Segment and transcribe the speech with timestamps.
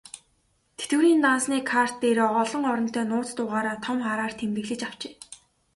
[0.77, 5.13] Тэтгэврийн дансны карт дээрээ олон оронтой нууц дугаараа том хараар тэмдэглүүлж авчээ.